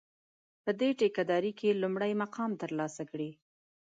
[0.63, 3.29] په دې ټېکه داري کې لومړی مقام ترلاسه کړي.